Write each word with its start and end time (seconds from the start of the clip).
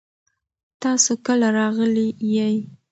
تاسو 0.81 1.11
کله 1.25 1.47
راغلي 1.57 2.07
یئ؟ 2.33 2.55